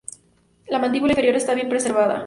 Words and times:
La 0.69 0.79
mandíbula 0.79 1.11
inferior 1.11 1.35
está 1.35 1.53
bien 1.53 1.69
preservada. 1.69 2.19